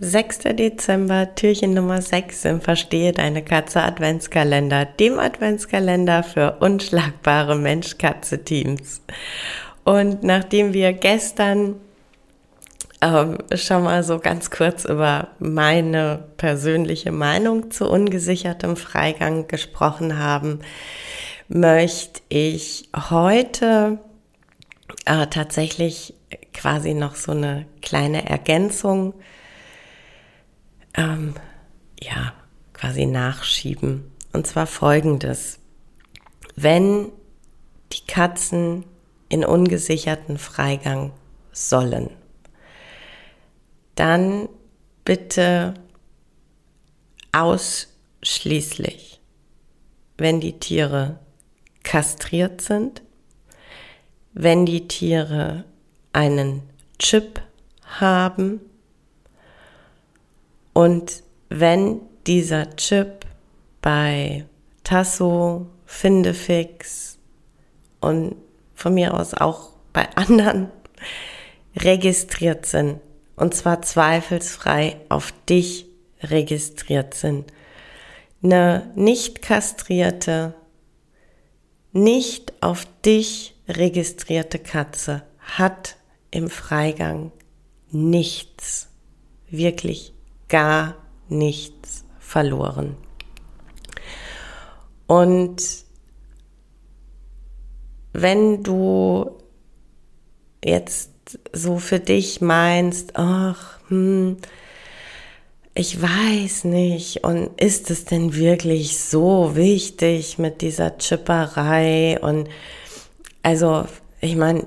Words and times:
6. 0.00 0.38
Dezember, 0.54 1.34
Türchen 1.34 1.74
Nummer 1.74 2.00
6 2.00 2.44
im 2.44 2.60
Verstehe 2.60 3.12
deine 3.12 3.42
Katze 3.42 3.82
Adventskalender, 3.82 4.84
dem 4.84 5.18
Adventskalender 5.18 6.22
für 6.22 6.58
unschlagbare 6.60 7.56
Mensch-Katze-Teams. 7.56 9.02
Und 9.82 10.22
nachdem 10.22 10.72
wir 10.72 10.92
gestern 10.92 11.80
ähm, 13.00 13.38
schon 13.54 13.82
mal 13.82 14.04
so 14.04 14.20
ganz 14.20 14.50
kurz 14.50 14.84
über 14.84 15.28
meine 15.40 16.28
persönliche 16.36 17.10
Meinung 17.10 17.72
zu 17.72 17.90
ungesichertem 17.90 18.76
Freigang 18.76 19.48
gesprochen 19.48 20.16
haben, 20.16 20.60
möchte 21.48 22.20
ich 22.28 22.88
heute 23.10 23.98
äh, 25.06 25.26
tatsächlich 25.26 26.14
quasi 26.54 26.94
noch 26.94 27.16
so 27.16 27.32
eine 27.32 27.66
kleine 27.82 28.28
Ergänzung, 28.28 29.14
ähm, 30.98 31.34
ja, 32.00 32.34
quasi 32.74 33.06
nachschieben. 33.06 34.10
Und 34.32 34.46
zwar 34.46 34.66
folgendes. 34.66 35.60
Wenn 36.56 37.10
die 37.92 38.04
Katzen 38.06 38.84
in 39.28 39.44
ungesicherten 39.44 40.38
Freigang 40.38 41.12
sollen, 41.52 42.10
dann 43.94 44.48
bitte 45.04 45.74
ausschließlich, 47.32 49.20
wenn 50.18 50.40
die 50.40 50.58
Tiere 50.58 51.20
kastriert 51.84 52.60
sind, 52.60 53.02
wenn 54.34 54.66
die 54.66 54.88
Tiere 54.88 55.64
einen 56.12 56.62
Chip 56.98 57.40
haben 57.84 58.60
und 60.78 61.24
wenn 61.48 62.02
dieser 62.28 62.76
Chip 62.76 63.26
bei 63.82 64.44
Tasso, 64.84 65.66
Findefix 65.84 67.18
und 67.98 68.36
von 68.76 68.94
mir 68.94 69.14
aus 69.14 69.34
auch 69.34 69.70
bei 69.92 70.08
anderen 70.14 70.70
registriert 71.74 72.64
sind, 72.64 73.00
und 73.34 73.54
zwar 73.54 73.82
zweifelsfrei 73.82 75.00
auf 75.08 75.34
dich 75.48 75.86
registriert 76.22 77.14
sind. 77.14 77.52
Eine 78.40 78.92
nicht 78.94 79.42
kastrierte, 79.42 80.54
nicht 81.90 82.52
auf 82.60 82.86
dich 83.04 83.56
registrierte 83.66 84.60
Katze 84.60 85.24
hat 85.40 85.96
im 86.30 86.48
Freigang 86.48 87.32
nichts, 87.90 88.86
wirklich 89.50 90.14
gar 90.48 90.94
nichts 91.28 92.04
verloren. 92.18 92.96
Und 95.06 95.62
wenn 98.12 98.62
du 98.62 99.30
jetzt 100.64 101.10
so 101.52 101.78
für 101.78 102.00
dich 102.00 102.40
meinst, 102.40 103.16
ach, 103.16 103.78
hm, 103.88 104.38
ich 105.74 106.02
weiß 106.02 106.64
nicht, 106.64 107.22
und 107.22 107.60
ist 107.60 107.90
es 107.90 108.04
denn 108.04 108.34
wirklich 108.34 108.98
so 108.98 109.54
wichtig 109.54 110.38
mit 110.38 110.60
dieser 110.60 110.98
Chipperei? 110.98 112.18
Und 112.20 112.48
also, 113.42 113.84
ich 114.20 114.34
meine, 114.34 114.66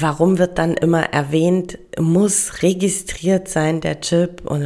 warum 0.00 0.38
wird 0.38 0.58
dann 0.58 0.74
immer 0.74 1.12
erwähnt, 1.12 1.78
muss 1.98 2.62
registriert 2.62 3.48
sein, 3.48 3.80
der 3.80 4.00
Chip 4.00 4.42
und, 4.44 4.64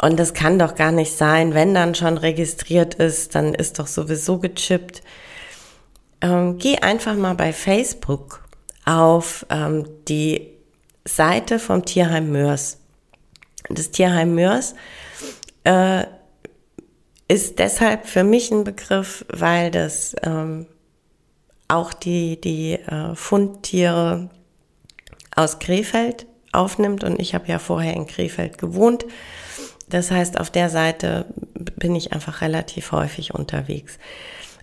und 0.00 0.18
das 0.18 0.34
kann 0.34 0.58
doch 0.58 0.74
gar 0.74 0.92
nicht 0.92 1.16
sein, 1.16 1.54
wenn 1.54 1.74
dann 1.74 1.94
schon 1.94 2.18
registriert 2.18 2.94
ist, 2.94 3.34
dann 3.34 3.54
ist 3.54 3.78
doch 3.78 3.86
sowieso 3.86 4.38
gechippt. 4.38 5.02
Ähm, 6.20 6.58
geh 6.58 6.78
einfach 6.78 7.14
mal 7.14 7.34
bei 7.34 7.52
Facebook 7.52 8.44
auf 8.84 9.46
ähm, 9.50 9.86
die 10.08 10.48
Seite 11.04 11.58
vom 11.58 11.84
Tierheim 11.84 12.30
Mörs. 12.30 12.78
Das 13.68 13.90
Tierheim 13.90 14.34
Mörs 14.34 14.74
äh, 15.64 16.04
ist 17.28 17.58
deshalb 17.58 18.06
für 18.06 18.24
mich 18.24 18.50
ein 18.50 18.64
Begriff, 18.64 19.24
weil 19.28 19.70
das 19.70 20.14
ähm, 20.22 20.66
auch 21.72 21.92
die, 21.92 22.40
die 22.40 22.74
äh, 22.74 23.14
Fundtiere 23.14 24.28
aus 25.34 25.58
Krefeld 25.58 26.26
aufnimmt 26.52 27.04
und 27.04 27.20
ich 27.20 27.34
habe 27.34 27.48
ja 27.48 27.58
vorher 27.58 27.94
in 27.94 28.06
Krefeld 28.06 28.58
gewohnt. 28.58 29.06
Das 29.88 30.10
heißt, 30.10 30.38
auf 30.38 30.50
der 30.50 30.70
Seite 30.70 31.26
bin 31.54 31.94
ich 31.94 32.12
einfach 32.12 32.40
relativ 32.40 32.92
häufig 32.92 33.34
unterwegs. 33.34 33.98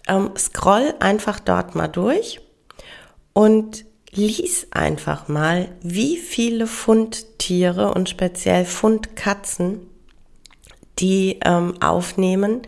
Ähm, 0.07 0.31
scroll 0.37 0.93
einfach 0.99 1.39
dort 1.39 1.75
mal 1.75 1.87
durch 1.87 2.41
und 3.33 3.85
lies 4.11 4.67
einfach 4.71 5.27
mal, 5.27 5.69
wie 5.81 6.17
viele 6.17 6.67
Fundtiere 6.67 7.93
und 7.93 8.09
speziell 8.09 8.65
Fundkatzen 8.65 9.81
die 10.97 11.39
ähm, 11.45 11.81
aufnehmen, 11.81 12.63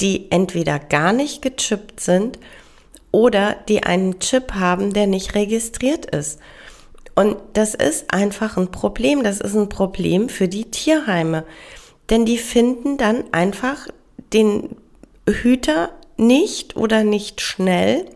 die 0.00 0.30
entweder 0.30 0.78
gar 0.78 1.12
nicht 1.12 1.40
gechippt 1.42 2.00
sind 2.00 2.38
oder 3.12 3.56
die 3.68 3.84
einen 3.84 4.18
Chip 4.18 4.54
haben, 4.54 4.92
der 4.92 5.06
nicht 5.06 5.34
registriert 5.34 6.06
ist. 6.06 6.40
Und 7.14 7.36
das 7.52 7.74
ist 7.74 8.12
einfach 8.12 8.56
ein 8.56 8.70
Problem. 8.70 9.22
Das 9.22 9.40
ist 9.40 9.54
ein 9.54 9.68
Problem 9.68 10.28
für 10.28 10.48
die 10.48 10.70
Tierheime. 10.70 11.44
Denn 12.10 12.24
die 12.24 12.38
finden 12.38 12.96
dann 12.96 13.24
einfach 13.32 13.88
den 14.32 14.76
Hüter 15.28 15.90
nicht 16.16 16.76
oder 16.76 17.04
nicht 17.04 17.40
schnell 17.40 18.06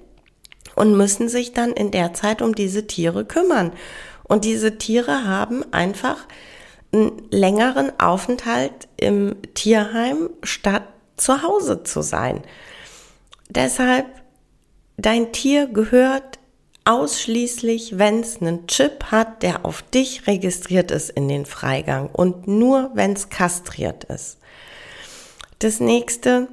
und 0.74 0.96
müssen 0.96 1.28
sich 1.28 1.52
dann 1.52 1.72
in 1.72 1.90
der 1.90 2.14
Zeit 2.14 2.42
um 2.42 2.54
diese 2.54 2.86
Tiere 2.86 3.24
kümmern. 3.24 3.72
Und 4.24 4.44
diese 4.44 4.78
Tiere 4.78 5.24
haben 5.24 5.64
einfach 5.72 6.26
einen 6.92 7.22
längeren 7.30 7.98
Aufenthalt 8.00 8.88
im 8.96 9.36
Tierheim 9.54 10.30
statt 10.42 10.84
zu 11.16 11.42
Hause 11.42 11.82
zu 11.82 12.02
sein. 12.02 12.42
Deshalb 13.48 14.06
Dein 14.96 15.32
Tier 15.32 15.66
gehört 15.66 16.38
ausschließlich, 16.84 17.98
wenn 17.98 18.20
es 18.20 18.40
einen 18.40 18.66
Chip 18.68 19.04
hat, 19.10 19.42
der 19.42 19.66
auf 19.66 19.82
dich 19.82 20.26
registriert 20.26 20.90
ist 20.90 21.10
in 21.10 21.28
den 21.28 21.44
Freigang 21.44 22.08
und 22.12 22.46
nur, 22.46 22.92
wenn 22.94 23.12
es 23.12 23.28
kastriert 23.28 24.04
ist. 24.04 24.38
Das 25.58 25.80
nächste 25.80 26.48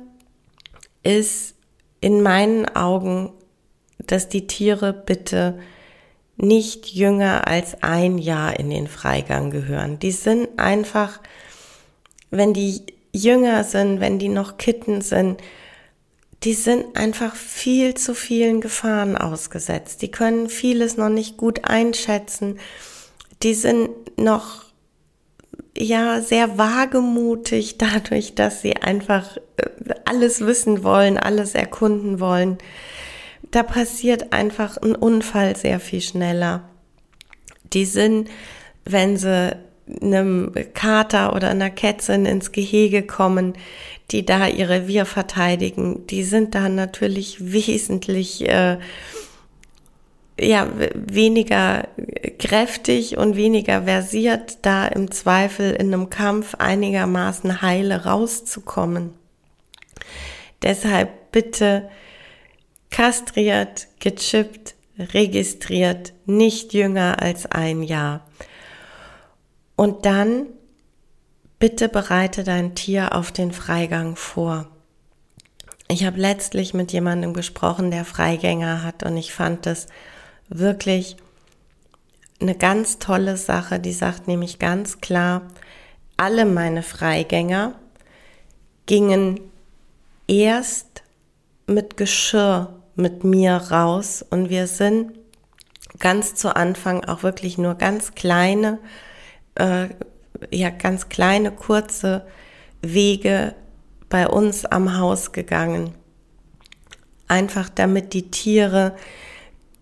ist 1.03 1.55
in 2.01 2.21
meinen 2.21 2.67
Augen, 2.75 3.31
dass 3.99 4.27
die 4.27 4.47
Tiere 4.47 4.91
bitte 4.91 5.59
nicht 6.35 6.87
jünger 6.87 7.47
als 7.47 7.81
ein 7.83 8.17
Jahr 8.17 8.59
in 8.59 8.69
den 8.69 8.87
Freigang 8.87 9.51
gehören. 9.51 9.99
Die 9.99 10.11
sind 10.11 10.49
einfach, 10.57 11.21
wenn 12.31 12.53
die 12.53 12.81
jünger 13.13 13.63
sind, 13.63 13.99
wenn 13.99 14.19
die 14.19 14.29
noch 14.29 14.57
Kitten 14.57 15.01
sind, 15.01 15.41
die 16.43 16.53
sind 16.53 16.97
einfach 16.97 17.35
viel 17.35 17.93
zu 17.93 18.13
vielen 18.13 18.59
Gefahren 18.59 19.15
ausgesetzt. 19.15 20.01
Die 20.01 20.11
können 20.11 20.49
vieles 20.49 20.97
noch 20.97 21.09
nicht 21.09 21.37
gut 21.37 21.63
einschätzen. 21.63 22.59
Die 23.43 23.53
sind 23.53 23.89
noch 24.17 24.65
ja 25.77 26.21
sehr 26.21 26.57
wagemutig 26.57 27.77
dadurch, 27.77 28.35
dass 28.35 28.61
sie 28.61 28.75
einfach 28.75 29.37
äh, 29.57 29.93
alles 30.05 30.41
wissen 30.41 30.83
wollen, 30.83 31.17
alles 31.17 31.55
erkunden 31.55 32.19
wollen. 32.19 32.57
Da 33.51 33.63
passiert 33.63 34.33
einfach 34.33 34.77
ein 34.77 34.95
Unfall 34.95 35.55
sehr 35.55 35.79
viel 35.79 36.01
schneller. 36.01 36.69
Die 37.71 37.85
sind, 37.85 38.29
wenn 38.83 39.17
sie 39.17 39.55
einem 40.01 40.53
Kater 40.73 41.35
oder 41.35 41.49
einer 41.49 41.69
Kätzin 41.69 42.25
ins 42.25 42.51
Gehege 42.51 43.03
kommen, 43.03 43.53
die 44.11 44.25
da 44.25 44.47
ihr 44.47 44.69
Revier 44.69 45.05
verteidigen, 45.05 46.05
die 46.07 46.23
sind 46.23 46.55
da 46.55 46.69
natürlich 46.69 47.51
wesentlich 47.51 48.47
äh, 48.47 48.77
ja, 50.39 50.67
weniger 50.93 51.87
kräftig 52.39 53.17
und 53.17 53.35
weniger 53.35 53.83
versiert, 53.83 54.59
da 54.63 54.87
im 54.87 55.11
Zweifel 55.11 55.71
in 55.73 55.93
einem 55.93 56.09
Kampf 56.09 56.55
einigermaßen 56.55 57.61
heile 57.61 58.05
rauszukommen. 58.05 59.11
Deshalb 60.63 61.31
bitte 61.31 61.89
kastriert, 62.89 63.87
gechippt, 63.99 64.75
registriert, 64.97 66.13
nicht 66.25 66.73
jünger 66.73 67.21
als 67.21 67.45
ein 67.45 67.83
Jahr. 67.83 68.25
Und 69.75 70.05
dann 70.05 70.47
bitte 71.59 71.89
bereite 71.89 72.43
dein 72.43 72.75
Tier 72.75 73.15
auf 73.15 73.31
den 73.31 73.51
Freigang 73.51 74.15
vor. 74.15 74.67
Ich 75.87 76.05
habe 76.05 76.19
letztlich 76.19 76.73
mit 76.73 76.91
jemandem 76.91 77.33
gesprochen, 77.33 77.91
der 77.91 78.05
Freigänger 78.05 78.83
hat 78.83 79.03
und 79.03 79.17
ich 79.17 79.33
fand 79.33 79.65
das 79.65 79.87
wirklich 80.49 81.17
eine 82.39 82.55
ganz 82.55 82.99
tolle 82.99 83.37
Sache, 83.37 83.79
die 83.79 83.93
sagt 83.93 84.27
nämlich 84.27 84.59
ganz 84.59 85.01
klar, 85.01 85.43
alle 86.17 86.45
meine 86.45 86.83
Freigänger 86.83 87.75
gingen 88.85 89.39
erst 90.27 91.03
mit 91.67 91.97
Geschirr 91.97 92.73
mit 92.95 93.23
mir 93.23 93.55
raus 93.55 94.23
und 94.29 94.49
wir 94.49 94.67
sind 94.67 95.13
ganz 95.99 96.35
zu 96.35 96.55
Anfang 96.55 97.05
auch 97.05 97.23
wirklich 97.23 97.57
nur 97.57 97.75
ganz 97.75 98.13
kleine, 98.13 98.79
äh, 99.55 99.89
ja 100.51 100.69
ganz 100.69 101.09
kleine 101.09 101.51
kurze 101.51 102.25
Wege 102.81 103.55
bei 104.09 104.27
uns 104.27 104.65
am 104.65 104.97
Haus 104.97 105.31
gegangen. 105.31 105.93
Einfach 107.27 107.69
damit 107.69 108.13
die 108.13 108.29
Tiere 108.29 108.95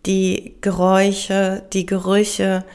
die 0.05 0.55
Geräusche, 0.61 1.63
die 1.73 1.85
Gerüche 1.85 2.65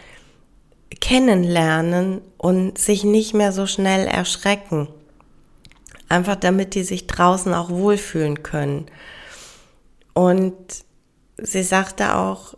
kennenlernen 1.01 2.21
und 2.39 2.79
sich 2.79 3.05
nicht 3.05 3.35
mehr 3.35 3.53
so 3.53 3.67
schnell 3.67 4.07
erschrecken. 4.07 4.89
Einfach 6.09 6.37
damit 6.37 6.75
die 6.75 6.85
sich 6.85 7.07
draußen 7.07 7.53
auch 7.53 7.71
wohlfühlen 7.71 8.43
können. 8.43 8.87
Und 10.15 10.55
sie 11.37 11.65
sagte 11.65 12.15
auch, 12.15 12.55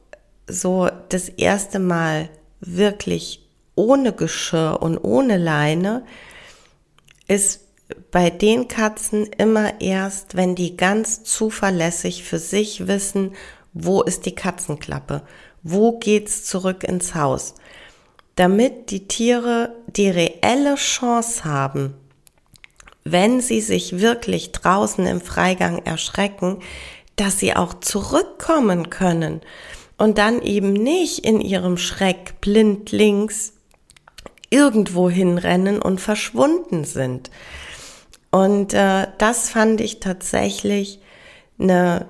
so 0.47 0.89
das 1.09 1.29
erste 1.29 1.79
Mal 1.79 2.29
wirklich 2.61 3.48
ohne 3.79 4.13
Geschirr 4.13 4.83
und 4.83 4.99
ohne 4.99 5.39
Leine 5.39 6.05
ist 7.29 7.61
bei 8.11 8.29
den 8.29 8.67
Katzen 8.67 9.25
immer 9.39 9.81
erst, 9.81 10.37
wenn 10.37 10.57
die 10.57 10.77
ganz 10.77 11.23
zuverlässig 11.23 12.25
für 12.25 12.39
sich 12.39 12.89
wissen, 12.89 13.35
wo 13.73 14.03
ist 14.03 14.27
die 14.27 14.35
Katzenklappe, 14.35 15.23
wo 15.63 15.99
geht's 15.99 16.45
zurück 16.45 16.83
ins 16.83 17.15
Haus, 17.15 17.55
damit 18.35 18.91
die 18.91 19.07
Tiere 19.07 19.75
die 19.87 20.11
reelle 20.11 20.75
Chance 20.75 21.45
haben, 21.45 21.95
wenn 23.05 23.41
sie 23.41 23.61
sich 23.61 24.01
wirklich 24.01 24.51
draußen 24.51 25.07
im 25.07 25.21
Freigang 25.21 25.79
erschrecken, 25.85 26.59
dass 27.15 27.39
sie 27.39 27.55
auch 27.55 27.75
zurückkommen 27.75 28.91
können 28.91 29.41
und 29.97 30.19
dann 30.19 30.43
eben 30.43 30.73
nicht 30.73 31.21
in 31.21 31.41
ihrem 31.41 31.77
Schreck 31.77 32.41
blind 32.41 32.91
links 32.91 33.55
irgendwo 34.51 35.11
hinrennen 35.11 35.81
und 35.81 36.01
verschwunden 36.01 36.85
sind. 36.85 37.31
Und 38.31 38.75
äh, 38.75 39.07
das 39.19 39.51
fand 39.51 39.81
ich 39.81 40.01
tatsächlich 40.01 41.01
eine 41.59 42.07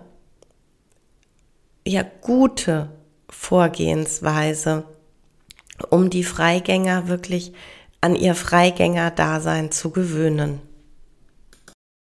ja 1.87 2.05
gute 2.21 2.91
Vorgehensweise, 3.31 4.85
um 5.91 6.11
die 6.11 6.25
Freigänger 6.25 7.09
wirklich 7.09 7.53
an 8.01 8.15
ihr 8.15 8.35
Freigängerdasein 8.35 9.71
zu 9.71 9.91
gewöhnen. 9.91 10.61